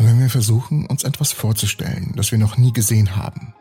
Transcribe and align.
Wenn 0.00 0.20
wir 0.20 0.30
versuchen, 0.30 0.86
uns 0.86 1.02
etwas 1.02 1.32
vorzustellen, 1.32 2.12
das 2.14 2.30
wir 2.30 2.38
noch 2.38 2.56
nie 2.56 2.72
gesehen 2.72 3.16
haben, 3.16 3.52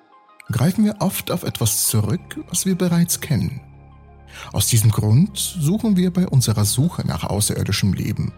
greifen 0.51 0.85
wir 0.85 0.97
oft 0.99 1.31
auf 1.31 1.43
etwas 1.43 1.87
zurück, 1.87 2.39
was 2.49 2.65
wir 2.65 2.75
bereits 2.75 3.21
kennen. 3.21 3.59
Aus 4.53 4.67
diesem 4.67 4.91
Grund 4.91 5.35
suchen 5.35 5.97
wir 5.97 6.13
bei 6.13 6.27
unserer 6.27 6.63
Suche 6.63 7.05
nach 7.07 7.23
außerirdischem 7.23 7.93
Leben 7.93 8.33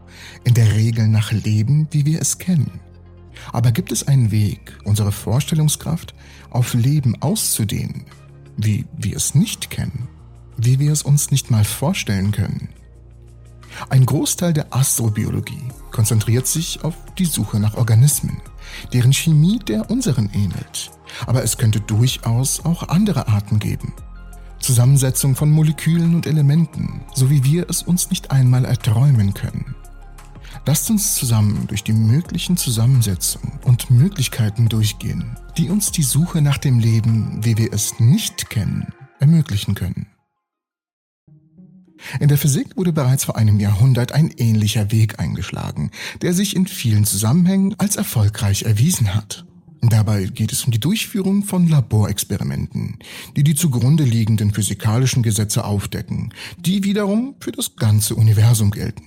in 0.46 0.54
der 0.54 0.74
Regel 0.76 1.10
nach 1.10 1.34
Leben, 1.34 1.88
wie 1.92 2.06
wir 2.06 2.22
es 2.22 2.38
kennen. 2.38 2.80
Aber 3.52 3.74
gibt 3.74 3.92
es 3.92 4.08
einen 4.08 4.32
Weg, 4.32 4.78
unsere 4.86 5.12
Vorstellungskraft 5.12 6.16
auf 6.52 6.74
Leben 6.74 7.22
auszudehnen, 7.22 8.06
wie 8.56 8.86
wir 8.98 9.18
es 9.18 9.36
nicht 9.36 9.70
kennen, 9.70 10.08
wie 10.58 10.80
wir 10.80 10.94
es 10.94 11.04
uns 11.04 11.32
nicht 11.32 11.52
mal 11.52 11.66
vorstellen 11.66 12.32
können? 12.32 12.70
Ein 13.90 14.06
Großteil 14.06 14.54
der 14.54 14.74
Astrobiologie 14.74 15.64
konzentriert 15.92 16.48
sich 16.48 16.84
auf 16.84 16.96
die 17.18 17.26
Suche 17.26 17.60
nach 17.60 17.76
Organismen, 17.76 18.42
deren 18.94 19.14
Chemie 19.14 19.60
der 19.60 19.90
unseren 19.90 20.30
ähnelt. 20.34 20.92
Aber 21.26 21.44
es 21.44 21.58
könnte 21.58 21.80
durchaus 21.80 22.66
auch 22.66 22.90
andere 22.90 23.28
Arten 23.28 23.60
geben. 23.60 23.94
Zusammensetzung 24.60 25.36
von 25.36 25.50
Molekülen 25.50 26.16
und 26.16 26.28
Elementen, 26.28 27.02
so 27.14 27.30
wie 27.30 27.44
wir 27.44 27.70
es 27.70 27.82
uns 27.84 28.10
nicht 28.10 28.32
einmal 28.32 28.66
erträumen 28.66 29.34
können. 29.34 29.76
Lasst 30.66 30.90
uns 30.90 31.16
zusammen 31.16 31.66
durch 31.68 31.84
die 31.84 31.94
möglichen 31.94 32.58
Zusammensetzungen 32.58 33.60
und 33.64 33.90
Möglichkeiten 33.90 34.70
durchgehen, 34.70 35.38
die 35.58 35.70
uns 35.70 35.92
die 35.92 36.04
Suche 36.04 36.42
nach 36.42 36.58
dem 36.58 36.80
Leben, 36.80 37.40
wie 37.44 37.58
wir 37.58 37.74
es 37.74 38.00
nicht 38.00 38.50
kennen, 38.50 38.94
ermöglichen 39.20 39.74
können. 39.74 40.08
In 42.20 42.28
der 42.28 42.38
Physik 42.38 42.76
wurde 42.78 42.94
bereits 42.94 43.26
vor 43.26 43.36
einem 43.38 43.60
Jahrhundert 43.60 44.12
ein 44.12 44.32
ähnlicher 44.38 44.92
Weg 44.92 45.20
eingeschlagen, 45.20 45.92
der 46.22 46.34
sich 46.34 46.56
in 46.56 46.68
vielen 46.68 47.06
Zusammenhängen 47.06 47.76
als 47.78 47.96
erfolgreich 47.96 48.64
erwiesen 48.64 49.14
hat. 49.16 49.46
Dabei 49.82 50.26
geht 50.26 50.52
es 50.52 50.66
um 50.66 50.72
die 50.72 50.80
Durchführung 50.80 51.44
von 51.44 51.68
Laborexperimenten, 51.68 52.98
die 53.38 53.44
die 53.44 53.56
zugrunde 53.56 54.04
liegenden 54.04 54.52
physikalischen 54.52 55.24
Gesetze 55.24 55.64
aufdecken, 55.64 56.34
die 56.58 56.84
wiederum 56.84 57.36
für 57.40 57.52
das 57.52 57.76
ganze 57.76 58.16
Universum 58.16 58.72
gelten. 58.72 59.04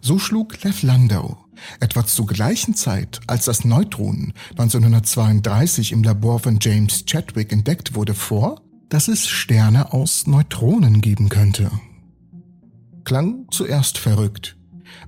So 0.00 0.18
schlug 0.18 0.62
Lev 0.64 0.82
Landau 0.82 1.44
etwa 1.80 2.06
zur 2.06 2.26
gleichen 2.26 2.74
Zeit, 2.74 3.20
als 3.26 3.44
das 3.44 3.64
Neutron 3.64 4.32
1932 4.50 5.92
im 5.92 6.02
Labor 6.02 6.40
von 6.40 6.58
James 6.60 7.04
Chadwick 7.06 7.52
entdeckt 7.52 7.94
wurde, 7.94 8.14
vor, 8.14 8.62
dass 8.88 9.08
es 9.08 9.26
Sterne 9.26 9.92
aus 9.92 10.26
Neutronen 10.26 11.00
geben 11.00 11.28
könnte. 11.28 11.70
Klang 13.04 13.46
zuerst 13.50 13.98
verrückt, 13.98 14.56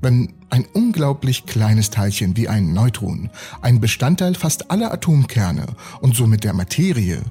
wenn 0.03 0.35
ein 0.51 0.67
unglaublich 0.73 1.47
kleines 1.47 1.91
Teilchen 1.91 2.37
wie 2.37 2.49
ein 2.49 2.73
Neutron, 2.73 3.31
ein 3.63 3.81
Bestandteil 3.81 4.35
fast 4.35 4.71
aller 4.71 4.93
Atomkerne 4.93 5.67
und 6.01 6.15
somit 6.15 6.45
der 6.45 6.53
Materie, 6.53 7.23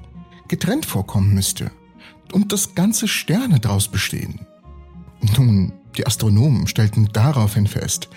getrennt 0.48 0.84
vorkommen 0.84 1.34
müsste 1.34 1.70
und 2.32 2.52
das 2.52 2.74
ganze 2.74 3.06
Sterne 3.06 3.60
daraus 3.60 3.88
bestehen. 3.88 4.40
Nun, 5.36 5.72
die 5.96 6.06
Astronomen 6.06 6.66
stellten 6.66 7.08
daraufhin 7.12 7.66
fest, 7.66 8.08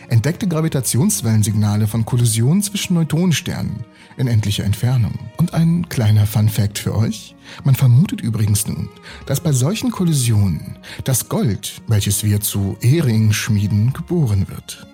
entdeckte 0.09 0.47
Gravitationswellensignale 0.47 1.87
von 1.87 2.05
Kollisionen 2.05 2.61
zwischen 2.61 2.93
Neutronensternen 2.93 3.83
in 4.17 4.27
endlicher 4.27 4.63
Entfernung. 4.63 5.17
Und 5.37 5.55
ein 5.55 5.89
kleiner 5.89 6.27
Fun-Fact 6.27 6.77
für 6.77 6.95
euch: 6.95 7.35
Man 7.63 7.73
vermutet 7.75 8.21
übrigens 8.21 8.67
nun, 8.67 8.89
dass 9.25 9.39
bei 9.39 9.51
solchen 9.51 9.89
Kollisionen 9.89 10.77
das 11.03 11.29
Gold, 11.29 11.81
welches 11.87 12.23
wir 12.23 12.41
zu 12.41 12.77
Ehringen 12.81 13.33
schmieden, 13.33 13.93
geboren 13.93 14.47
wird. 14.49 14.85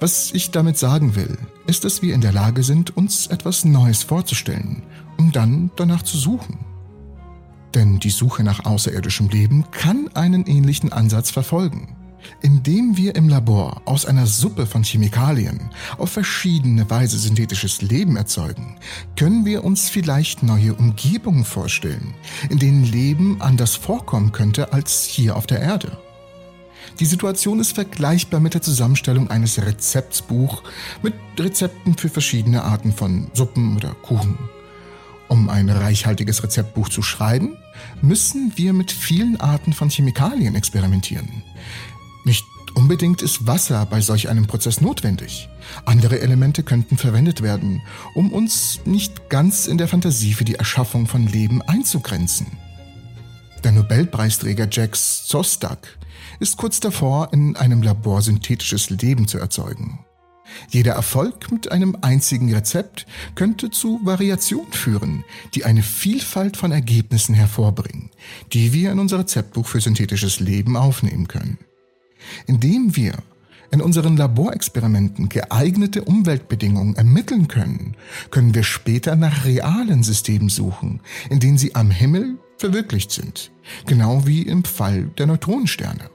Was 0.00 0.32
ich 0.32 0.50
damit 0.50 0.78
sagen 0.78 1.14
will, 1.14 1.38
ist, 1.66 1.84
dass 1.84 2.02
wir 2.02 2.14
in 2.14 2.20
der 2.20 2.32
Lage 2.32 2.62
sind, 2.62 2.96
uns 2.96 3.26
etwas 3.28 3.64
Neues 3.64 4.02
vorzustellen, 4.02 4.82
um 5.18 5.32
dann 5.32 5.70
danach 5.76 6.02
zu 6.02 6.16
suchen. 6.16 6.58
Denn 7.76 7.98
die 7.98 8.08
Suche 8.08 8.42
nach 8.42 8.64
außerirdischem 8.64 9.28
Leben 9.28 9.70
kann 9.70 10.08
einen 10.14 10.46
ähnlichen 10.46 10.94
Ansatz 10.94 11.30
verfolgen. 11.30 11.94
Indem 12.40 12.96
wir 12.96 13.14
im 13.16 13.28
Labor 13.28 13.82
aus 13.84 14.06
einer 14.06 14.26
Suppe 14.26 14.64
von 14.64 14.82
Chemikalien 14.82 15.68
auf 15.98 16.10
verschiedene 16.10 16.88
Weise 16.88 17.18
synthetisches 17.18 17.82
Leben 17.82 18.16
erzeugen, 18.16 18.78
können 19.14 19.44
wir 19.44 19.62
uns 19.62 19.90
vielleicht 19.90 20.42
neue 20.42 20.74
Umgebungen 20.74 21.44
vorstellen, 21.44 22.14
in 22.48 22.58
denen 22.58 22.84
Leben 22.84 23.42
anders 23.42 23.74
vorkommen 23.76 24.32
könnte 24.32 24.72
als 24.72 25.04
hier 25.04 25.36
auf 25.36 25.46
der 25.46 25.60
Erde. 25.60 25.98
Die 26.98 27.04
Situation 27.04 27.60
ist 27.60 27.72
vergleichbar 27.72 28.40
mit 28.40 28.54
der 28.54 28.62
Zusammenstellung 28.62 29.28
eines 29.28 29.60
Rezeptsbuch 29.60 30.62
mit 31.02 31.12
Rezepten 31.38 31.94
für 31.98 32.08
verschiedene 32.08 32.62
Arten 32.62 32.94
von 32.94 33.26
Suppen 33.34 33.76
oder 33.76 33.94
Kuchen. 34.02 34.38
Um 35.28 35.48
ein 35.48 35.68
reichhaltiges 35.68 36.42
Rezeptbuch 36.42 36.88
zu 36.88 37.02
schreiben, 37.02 37.56
müssen 38.00 38.52
wir 38.56 38.72
mit 38.72 38.92
vielen 38.92 39.40
Arten 39.40 39.72
von 39.72 39.90
Chemikalien 39.90 40.54
experimentieren. 40.54 41.42
Nicht 42.24 42.44
unbedingt 42.74 43.22
ist 43.22 43.46
Wasser 43.46 43.86
bei 43.86 44.00
solch 44.00 44.28
einem 44.28 44.46
Prozess 44.46 44.80
notwendig. 44.80 45.48
Andere 45.84 46.20
Elemente 46.20 46.62
könnten 46.62 46.96
verwendet 46.96 47.42
werden, 47.42 47.82
um 48.14 48.32
uns 48.32 48.80
nicht 48.84 49.28
ganz 49.30 49.66
in 49.66 49.78
der 49.78 49.88
Fantasie 49.88 50.34
für 50.34 50.44
die 50.44 50.56
Erschaffung 50.56 51.06
von 51.06 51.26
Leben 51.26 51.62
einzugrenzen. 51.62 52.46
Der 53.64 53.72
Nobelpreisträger 53.72 54.68
Jack 54.70 54.94
Szostak 54.94 55.98
ist 56.38 56.56
kurz 56.56 56.78
davor, 56.78 57.32
in 57.32 57.56
einem 57.56 57.82
Labor 57.82 58.22
synthetisches 58.22 58.90
Leben 58.90 59.26
zu 59.26 59.38
erzeugen. 59.38 60.05
Jeder 60.70 60.92
Erfolg 60.92 61.50
mit 61.50 61.70
einem 61.70 61.96
einzigen 62.00 62.52
Rezept 62.52 63.06
könnte 63.34 63.70
zu 63.70 64.00
Variationen 64.04 64.72
führen, 64.72 65.24
die 65.54 65.64
eine 65.64 65.82
Vielfalt 65.82 66.56
von 66.56 66.72
Ergebnissen 66.72 67.34
hervorbringen, 67.34 68.10
die 68.52 68.72
wir 68.72 68.92
in 68.92 68.98
unser 68.98 69.18
Rezeptbuch 69.18 69.66
für 69.66 69.80
synthetisches 69.80 70.40
Leben 70.40 70.76
aufnehmen 70.76 71.28
können. 71.28 71.58
Indem 72.46 72.96
wir 72.96 73.14
in 73.70 73.80
unseren 73.80 74.16
Laborexperimenten 74.16 75.28
geeignete 75.28 76.04
Umweltbedingungen 76.04 76.96
ermitteln 76.96 77.48
können, 77.48 77.96
können 78.30 78.54
wir 78.54 78.62
später 78.62 79.16
nach 79.16 79.44
realen 79.44 80.02
Systemen 80.02 80.48
suchen, 80.48 81.00
in 81.30 81.40
denen 81.40 81.58
sie 81.58 81.74
am 81.74 81.90
Himmel 81.90 82.38
verwirklicht 82.58 83.10
sind, 83.10 83.50
genau 83.86 84.26
wie 84.26 84.42
im 84.42 84.64
Fall 84.64 85.10
der 85.18 85.26
Neutronensterne. 85.26 86.10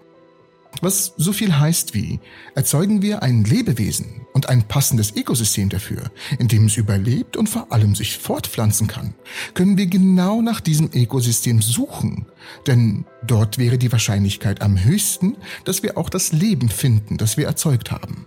Was 0.81 1.13
so 1.15 1.31
viel 1.31 1.59
heißt 1.59 1.93
wie, 1.93 2.19
erzeugen 2.55 3.03
wir 3.03 3.21
ein 3.21 3.43
Lebewesen 3.43 4.25
und 4.33 4.49
ein 4.49 4.67
passendes 4.67 5.15
Ökosystem 5.15 5.69
dafür, 5.69 6.11
in 6.39 6.47
dem 6.47 6.65
es 6.65 6.75
überlebt 6.77 7.37
und 7.37 7.49
vor 7.49 7.71
allem 7.71 7.93
sich 7.93 8.17
fortpflanzen 8.17 8.87
kann, 8.87 9.13
können 9.53 9.77
wir 9.77 9.85
genau 9.85 10.41
nach 10.41 10.59
diesem 10.59 10.89
Ökosystem 10.91 11.61
suchen, 11.61 12.25
denn 12.65 13.05
dort 13.25 13.59
wäre 13.59 13.77
die 13.77 13.91
Wahrscheinlichkeit 13.91 14.61
am 14.61 14.83
höchsten, 14.83 15.37
dass 15.65 15.83
wir 15.83 15.99
auch 15.99 16.09
das 16.09 16.31
Leben 16.31 16.69
finden, 16.69 17.17
das 17.17 17.37
wir 17.37 17.45
erzeugt 17.45 17.91
haben. 17.91 18.25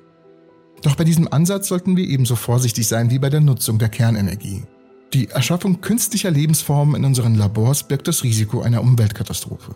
Doch 0.82 0.94
bei 0.94 1.04
diesem 1.04 1.26
Ansatz 1.32 1.66
sollten 1.66 1.97
wir 1.97 2.06
ebenso 2.06 2.36
vorsichtig 2.36 2.86
sein 2.86 3.10
wie 3.10 3.19
bei 3.19 3.31
der 3.31 3.41
Nutzung 3.41 3.78
der 3.78 3.88
Kernenergie. 3.88 4.62
Die 5.12 5.28
Erschaffung 5.28 5.81
künstlicher 5.81 6.31
Lebensformen 6.31 6.94
in 6.97 7.04
unseren 7.04 7.34
Labors 7.34 7.88
birgt 7.88 8.06
das 8.06 8.22
Risiko 8.22 8.60
einer 8.60 8.82
Umweltkatastrophe. 8.82 9.75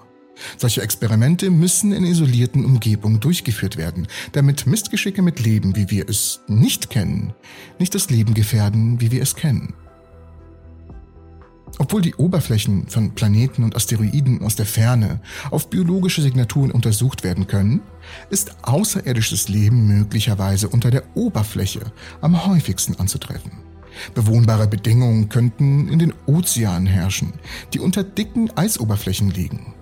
Solche 0.57 0.83
Experimente 0.83 1.51
müssen 1.51 1.93
in 1.93 2.05
isolierten 2.05 2.65
Umgebungen 2.65 3.21
durchgeführt 3.21 3.77
werden, 3.77 4.07
damit 4.33 4.67
Mistgeschicke 4.67 5.23
mit 5.23 5.41
Leben, 5.41 5.77
wie 5.77 5.91
wir 5.91 6.09
es 6.09 6.41
nicht 6.47 6.91
kennen, 6.91 7.33
nicht 7.79 7.95
das 7.95 8.11
Leben 8.11 8.35
gefährden, 8.35 9.01
wie 9.01 9.11
wir 9.11 9.23
es 9.23 9.35
kennen. 9.35 9.75
Obwohl 11.79 12.03
die 12.03 12.15
Oberflächen 12.15 12.89
von 12.89 13.15
Planeten 13.15 13.63
und 13.63 13.77
Asteroiden 13.77 14.43
aus 14.43 14.57
der 14.57 14.67
Ferne 14.67 15.21
auf 15.51 15.71
biologische 15.71 16.23
Signaturen 16.23 16.73
untersucht 16.73 17.23
werden 17.23 17.47
können, 17.47 17.81
ist 18.31 18.57
außerirdisches 18.63 19.49
Leben 19.49 19.87
möglicherweise 19.87 20.69
unter 20.69 20.91
der 20.91 21.05
Oberfläche 21.15 21.93
am 22.21 22.47
häufigsten 22.47 22.97
anzutreffen. 22.97 23.53
Bewohnbare 24.15 24.67
Bedingungen 24.67 25.29
könnten 25.29 25.89
in 25.89 25.99
den 25.99 26.15
Ozeanen 26.27 26.87
herrschen, 26.87 27.33
die 27.75 27.81
unter 27.81 28.03
dicken 28.03 28.51
Eisoberflächen 28.57 29.31
liegen. 29.31 29.75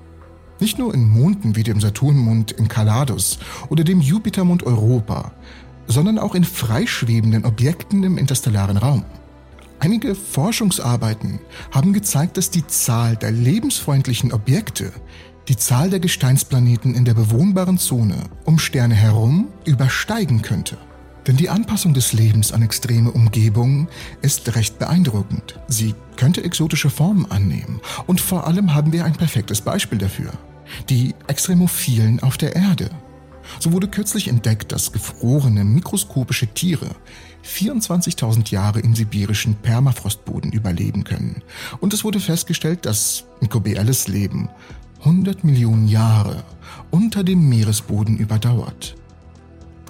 Nicht 0.58 0.78
nur 0.78 0.94
in 0.94 1.08
Monden 1.08 1.54
wie 1.54 1.62
dem 1.62 1.80
Saturnmond 1.80 2.52
in 2.52 2.64
Enceladus 2.64 3.38
oder 3.68 3.84
dem 3.84 4.00
Jupitermond 4.00 4.62
Europa, 4.62 5.32
sondern 5.86 6.18
auch 6.18 6.34
in 6.34 6.44
freischwebenden 6.44 7.44
Objekten 7.44 8.02
im 8.04 8.18
interstellaren 8.18 8.76
Raum. 8.76 9.04
Einige 9.78 10.14
Forschungsarbeiten 10.14 11.38
haben 11.70 11.92
gezeigt, 11.92 12.38
dass 12.38 12.50
die 12.50 12.66
Zahl 12.66 13.16
der 13.16 13.30
lebensfreundlichen 13.30 14.32
Objekte 14.32 14.92
die 15.48 15.56
Zahl 15.56 15.90
der 15.90 16.00
Gesteinsplaneten 16.00 16.94
in 16.94 17.04
der 17.04 17.14
bewohnbaren 17.14 17.78
Zone 17.78 18.16
um 18.44 18.58
Sterne 18.58 18.94
herum 18.94 19.48
übersteigen 19.64 20.42
könnte. 20.42 20.78
Denn 21.26 21.36
die 21.36 21.50
Anpassung 21.50 21.92
des 21.92 22.12
Lebens 22.12 22.52
an 22.52 22.62
extreme 22.62 23.10
Umgebungen 23.10 23.88
ist 24.22 24.54
recht 24.56 24.78
beeindruckend. 24.78 25.58
Sie 25.68 25.94
könnte 26.16 26.44
exotische 26.44 26.90
Formen 26.90 27.30
annehmen. 27.30 27.80
Und 28.06 28.20
vor 28.20 28.46
allem 28.46 28.74
haben 28.74 28.92
wir 28.92 29.04
ein 29.04 29.14
perfektes 29.14 29.60
Beispiel 29.60 29.98
dafür. 29.98 30.32
Die 30.88 31.14
Extremophilen 31.26 32.22
auf 32.22 32.36
der 32.36 32.56
Erde. 32.56 32.90
So 33.60 33.72
wurde 33.72 33.88
kürzlich 33.88 34.28
entdeckt, 34.28 34.72
dass 34.72 34.92
gefrorene 34.92 35.64
mikroskopische 35.64 36.48
Tiere 36.48 36.90
24.000 37.44 38.50
Jahre 38.50 38.80
im 38.80 38.94
sibirischen 38.94 39.54
Permafrostboden 39.54 40.52
überleben 40.52 41.04
können. 41.04 41.42
Und 41.80 41.94
es 41.94 42.02
wurde 42.02 42.20
festgestellt, 42.20 42.84
dass 42.86 43.24
mikrobielles 43.40 44.08
Leben 44.08 44.48
100 45.00 45.44
Millionen 45.44 45.86
Jahre 45.86 46.42
unter 46.90 47.22
dem 47.22 47.48
Meeresboden 47.48 48.16
überdauert. 48.16 48.96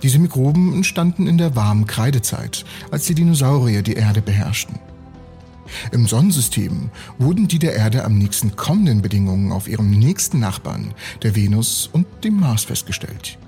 Diese 0.03 0.19
Mikroben 0.19 0.75
entstanden 0.75 1.27
in 1.27 1.39
der 1.39 1.57
warmen 1.57 1.87
Kreidezeit, 1.87 2.65
als 2.91 3.07
die 3.07 3.15
Dinosaurier 3.15 3.83
die 3.83 3.95
Erde 3.95 4.21
beherrschten. 4.21 4.79
Im 5.93 6.07
Sonnensystem 6.07 6.91
wurden 7.19 7.49
die 7.49 7.59
der 7.59 7.75
Erde 7.75 8.05
am 8.05 8.19
nächsten 8.19 8.57
kommenden 8.57 9.03
Bedingungen 9.03 9.53
auf 9.53 9.69
ihrem 9.69 9.91
nächsten 9.91 10.41
Nachbarn, 10.41 10.95
der 11.23 11.35
Venus 11.35 11.89
und 11.93 12.07
dem 12.25 12.41
Mars, 12.41 12.65
festgestellt. 12.65 13.39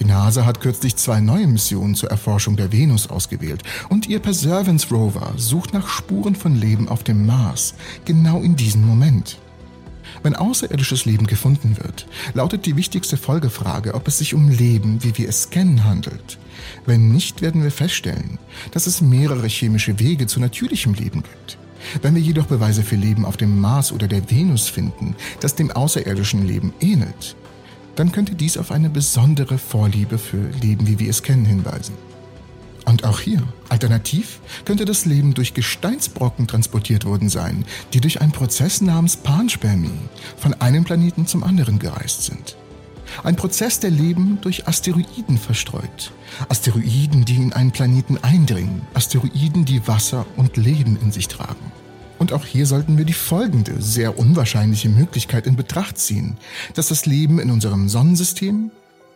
Die 0.00 0.04
NASA 0.04 0.44
hat 0.44 0.60
kürzlich 0.60 0.96
zwei 0.96 1.20
neue 1.20 1.46
Missionen 1.46 1.94
zur 1.94 2.10
Erforschung 2.10 2.56
der 2.56 2.72
Venus 2.72 3.08
ausgewählt 3.08 3.62
und 3.88 4.06
ihr 4.06 4.20
Perseverance 4.20 4.88
Rover 4.90 5.32
sucht 5.36 5.72
nach 5.72 5.88
Spuren 5.88 6.34
von 6.34 6.54
Leben 6.54 6.88
auf 6.88 7.02
dem 7.02 7.26
Mars, 7.26 7.74
genau 8.04 8.42
in 8.42 8.56
diesem 8.56 8.86
Moment. 8.86 9.38
Wenn 10.22 10.34
außerirdisches 10.34 11.04
Leben 11.04 11.26
gefunden 11.26 11.76
wird, 11.76 12.06
lautet 12.34 12.66
die 12.66 12.76
wichtigste 12.76 13.16
Folgefrage, 13.16 13.94
ob 13.94 14.08
es 14.08 14.18
sich 14.18 14.34
um 14.34 14.48
Leben, 14.48 15.02
wie 15.02 15.16
wir 15.18 15.28
es 15.28 15.50
kennen, 15.50 15.84
handelt. 15.84 16.38
Wenn 16.84 17.12
nicht, 17.12 17.42
werden 17.42 17.62
wir 17.62 17.70
feststellen, 17.70 18.38
dass 18.72 18.86
es 18.86 19.00
mehrere 19.00 19.46
chemische 19.46 19.98
Wege 19.98 20.26
zu 20.26 20.40
natürlichem 20.40 20.94
Leben 20.94 21.22
gibt. 21.22 21.58
Wenn 22.02 22.14
wir 22.14 22.22
jedoch 22.22 22.46
Beweise 22.46 22.82
für 22.82 22.96
Leben 22.96 23.24
auf 23.24 23.36
dem 23.36 23.60
Mars 23.60 23.92
oder 23.92 24.08
der 24.08 24.30
Venus 24.30 24.68
finden, 24.68 25.16
das 25.40 25.54
dem 25.54 25.70
außerirdischen 25.70 26.46
Leben 26.46 26.72
ähnelt, 26.80 27.36
dann 27.96 28.12
könnte 28.12 28.34
dies 28.34 28.58
auf 28.58 28.70
eine 28.70 28.90
besondere 28.90 29.58
Vorliebe 29.58 30.18
für 30.18 30.50
Leben, 30.60 30.86
wie 30.86 30.98
wir 30.98 31.10
es 31.10 31.22
kennen, 31.22 31.46
hinweisen. 31.46 31.94
Und 32.84 33.04
auch 33.04 33.18
hier, 33.18 33.42
alternativ, 33.68 34.40
könnte 34.64 34.84
das 34.84 35.06
Leben 35.06 35.34
durch 35.34 35.54
Gesteinsbrocken 35.54 36.46
transportiert 36.46 37.04
worden 37.04 37.28
sein, 37.28 37.64
die 37.92 38.00
durch 38.00 38.20
einen 38.20 38.30
Prozess 38.30 38.80
namens 38.80 39.16
Panspermie 39.16 39.90
von 40.36 40.54
einem 40.54 40.84
Planeten 40.84 41.26
zum 41.26 41.42
anderen 41.42 41.80
gereist 41.80 42.22
sind. 42.22 42.56
Ein 43.24 43.36
Prozess, 43.36 43.80
der 43.80 43.90
Leben 43.90 44.38
durch 44.40 44.68
Asteroiden 44.68 45.38
verstreut. 45.38 46.12
Asteroiden, 46.48 47.24
die 47.24 47.36
in 47.36 47.52
einen 47.52 47.72
Planeten 47.72 48.18
eindringen. 48.18 48.82
Asteroiden, 48.94 49.64
die 49.64 49.86
Wasser 49.88 50.26
und 50.36 50.56
Leben 50.56 50.96
in 51.00 51.12
sich 51.12 51.28
tragen. 51.28 51.72
Und 52.18 52.32
auch 52.32 52.44
hier 52.44 52.66
sollten 52.66 52.98
wir 52.98 53.04
die 53.04 53.12
folgende, 53.12 53.80
sehr 53.80 54.18
unwahrscheinliche 54.18 54.88
Möglichkeit 54.88 55.46
in 55.46 55.56
Betracht 55.56 55.98
ziehen, 55.98 56.36
dass 56.74 56.88
das 56.88 57.06
Leben 57.06 57.38
in 57.38 57.50
unserem 57.50 57.88
Sonnensystem 57.88 58.70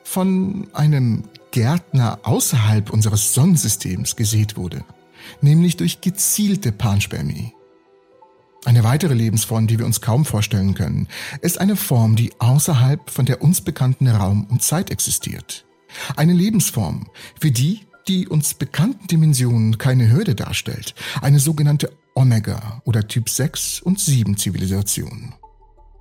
von 0.05 0.69
einem 0.73 1.25
Gärtner 1.51 2.21
außerhalb 2.23 2.91
unseres 2.91 3.35
Sonnensystems 3.35 4.17
gesät 4.17 4.57
wurde, 4.57 4.85
nämlich 5.41 5.77
durch 5.77 6.01
gezielte 6.01 6.73
Panspermie. 6.73 7.55
Eine 8.67 8.85
weitere 8.85 9.15
Lebensform, 9.15 9.67
die 9.67 9.79
wir 9.79 9.87
uns 9.87 10.03
kaum 10.03 10.27
vorstellen 10.27 10.75
können, 10.75 11.09
ist 11.41 11.59
eine 11.59 11.77
Form, 11.77 12.15
die 12.15 12.33
außerhalb 12.39 13.09
von 13.09 13.25
der 13.25 13.41
uns 13.41 13.63
bekannten 13.63 14.07
Raum 14.07 14.47
und 14.51 14.63
Zeit 14.63 14.91
existiert. 14.91 15.65
Eine 16.17 16.35
Lebensform, 16.35 17.09
für 17.41 17.51
die 17.51 17.81
die 18.09 18.27
uns 18.29 18.55
bekannten 18.55 19.07
Dimensionen 19.07 19.79
keine 19.79 20.11
Hürde 20.11 20.35
darstellt, 20.35 20.95
eine 21.21 21.39
sogenannte 21.39 21.93
Omega 22.15 22.83
oder 22.85 23.07
Typ 23.07 23.29
6 23.29 23.81
und 23.81 24.01
7 24.01 24.37
Zivilisation. 24.37 25.35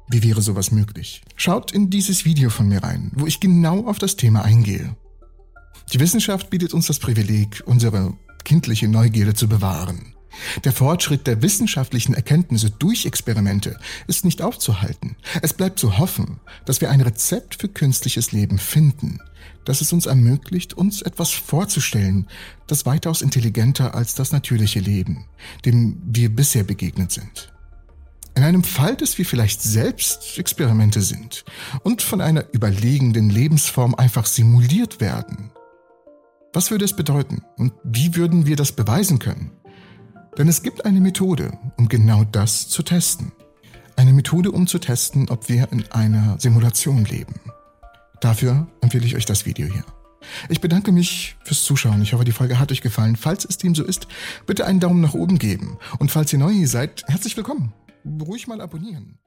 Wie 0.08 0.24
wäre 0.24 0.42
sowas 0.42 0.72
möglich? 0.72 1.22
Schaut 1.36 1.72
in 1.72 1.90
dieses 1.90 2.26
Video 2.26 2.50
von 2.50 2.68
mir 2.68 2.84
rein, 2.84 3.12
wo 3.16 3.28
ich 3.28 3.40
genau 3.40 3.86
auf 3.86 4.00
das 4.00 4.16
Thema 4.16 4.44
eingehe. 4.44 4.96
Die 5.94 6.00
Wissenschaft 6.00 6.50
bietet 6.50 6.74
uns 6.74 6.88
das 6.88 7.00
Privileg, 7.00 7.64
unsere 7.66 8.14
kindliche 8.44 8.88
Neugierde 8.88 9.34
zu 9.34 9.48
bewahren. 9.48 10.16
Der 10.63 10.71
Fortschritt 10.71 11.27
der 11.27 11.41
wissenschaftlichen 11.41 12.13
Erkenntnisse 12.13 12.71
durch 12.71 13.06
Experimente 13.06 13.77
ist 14.07 14.25
nicht 14.25 14.41
aufzuhalten. 14.41 15.15
Es 15.41 15.53
bleibt 15.53 15.80
zu 15.80 15.97
hoffen, 15.97 16.39
dass 16.65 16.81
wir 16.81 16.89
ein 16.89 17.01
Rezept 17.01 17.56
für 17.62 17.68
künstliches 17.68 18.31
Leben 18.31 18.57
finden, 18.57 19.19
das 19.65 19.81
es 19.81 19.94
uns 19.94 20.06
ermöglicht, 20.06 20.74
uns 20.74 21.01
etwas 21.01 21.31
vorzustellen, 21.31 22.27
das 22.68 22.86
weitaus 22.86 23.21
intelligenter 23.21 23.95
als 23.95 24.15
das 24.15 24.31
natürliche 24.31 24.80
Leben, 24.80 25.25
dem 25.65 26.01
wir 26.06 26.30
bisher 26.30 26.63
begegnet 26.63 27.12
sind. 27.12 27.51
In 28.36 28.44
einem 28.44 28.63
Fall, 28.63 28.95
dass 28.95 29.18
wir 29.18 29.25
vielleicht 29.25 29.62
selbst 29.62 30.38
Experimente 30.38 31.01
sind 31.01 31.44
und 31.83 32.01
von 32.01 32.21
einer 32.21 32.45
überlegenden 32.53 33.30
Lebensform 33.30 33.95
einfach 33.95 34.25
simuliert 34.25 35.01
werden. 35.01 35.51
Was 36.53 36.71
würde 36.71 36.86
es 36.86 36.95
bedeuten 36.95 37.44
und 37.57 37.74
wie 37.83 38.15
würden 38.15 38.45
wir 38.45 38.56
das 38.56 38.71
beweisen 38.71 39.19
können? 39.19 39.51
Denn 40.38 40.48
es 40.48 40.62
gibt 40.62 40.86
eine 40.86 41.02
Methode, 41.02 41.58
um 41.78 41.90
genau 41.90 42.24
das 42.24 42.70
zu 42.70 42.84
testen. 42.84 43.31
Eine 43.96 44.14
Methode, 44.14 44.52
um 44.52 44.68
zu 44.68 44.80
testen, 44.80 45.30
ob 45.30 45.50
wir 45.50 45.72
in 45.72 45.84
einer 45.92 46.40
Simulation 46.40 47.04
leben. 47.06 47.36
Dafür 48.22 48.68
empfehle 48.81 49.06
ich 49.06 49.16
euch 49.16 49.26
das 49.26 49.46
Video 49.46 49.68
hier. 49.68 49.84
Ich 50.48 50.62
bedanke 50.62 50.92
mich 50.92 51.36
fürs 51.44 51.64
Zuschauen. 51.64 52.02
Ich 52.02 52.14
hoffe, 52.14 52.24
die 52.24 52.31
Folge 52.31 52.60
hat 52.60 52.72
euch 52.72 52.81
gefallen. 52.81 53.16
Falls 53.16 53.46
es 53.46 53.58
dem 53.58 53.76
so 53.76 53.84
ist, 53.84 54.08
bitte 54.46 54.66
einen 54.66 54.80
Daumen 54.80 55.02
nach 55.02 55.14
oben 55.14 55.40
geben. 55.40 55.78
Und 55.98 56.12
falls 56.12 56.32
ihr 56.32 56.40
neu 56.40 56.52
hier 56.52 56.68
seid, 56.68 57.04
herzlich 57.08 57.36
willkommen. 57.36 57.74
Ruhig 58.06 58.48
mal 58.48 58.62
abonnieren. 58.62 59.18